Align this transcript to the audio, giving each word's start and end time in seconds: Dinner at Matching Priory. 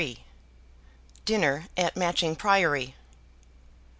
Dinner 1.25 1.67
at 1.77 1.95
Matching 1.95 2.35
Priory. 2.35 2.95